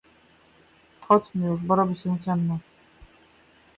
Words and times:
Chodźmy 1.01 1.47
już 1.47 1.61
bo 1.61 1.75
robi 1.75 1.95
się 1.99 2.17
ciemno. 2.25 2.59